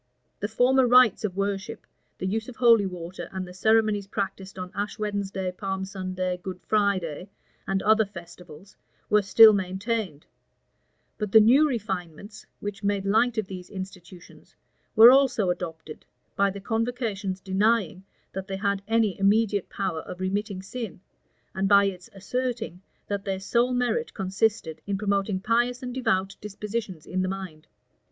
The 0.39 0.47
former 0.47 0.87
rites 0.87 1.23
of 1.23 1.37
worship, 1.37 1.85
the 2.17 2.25
use 2.25 2.49
of 2.49 2.55
holy 2.55 2.87
water, 2.87 3.29
and 3.31 3.47
the 3.47 3.53
ceremonies 3.53 4.07
practised 4.07 4.57
on 4.57 4.71
Ash 4.73 4.97
Wednesday, 4.97 5.51
Palm 5.51 5.85
Sunday, 5.85 6.39
Good 6.41 6.59
Friday, 6.65 7.29
and 7.67 7.83
other 7.83 8.03
festivals, 8.05 8.75
were 9.11 9.21
still 9.21 9.53
maintained; 9.53 10.25
but 11.19 11.31
the 11.31 11.39
new 11.39 11.69
refinements, 11.69 12.47
which 12.61 12.83
made 12.83 13.05
light 13.05 13.37
of 13.37 13.45
these 13.45 13.69
institutions, 13.69 14.55
were 14.95 15.11
also 15.11 15.51
adopted, 15.51 16.03
by 16.35 16.49
the 16.49 16.59
convocation's 16.59 17.39
denying 17.39 18.03
that 18.33 18.47
they 18.47 18.57
had 18.57 18.81
any 18.87 19.19
immediate 19.19 19.69
power 19.69 19.99
of 19.99 20.19
remitting 20.19 20.63
sin, 20.63 20.99
and 21.53 21.69
by 21.69 21.85
its 21.85 22.09
asserting 22.11 22.81
that 23.07 23.23
their 23.23 23.39
sole 23.39 23.71
merit 23.71 24.15
consisted 24.15 24.81
in 24.87 24.97
promoting 24.97 25.39
pious 25.39 25.83
and 25.83 25.93
devout 25.93 26.35
dispositions 26.41 27.05
in 27.05 27.21
the 27.21 27.29
mind. 27.29 27.67